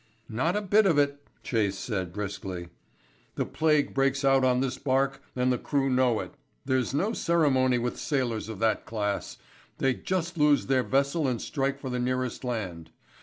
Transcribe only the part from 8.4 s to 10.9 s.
of that class. They just lose their